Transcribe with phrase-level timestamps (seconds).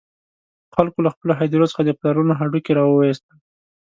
[0.75, 3.35] خلکو له خپلو هدیرو څخه د پلرونو هډوکي را وویستل.